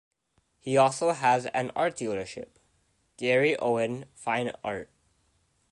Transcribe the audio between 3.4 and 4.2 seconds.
Owen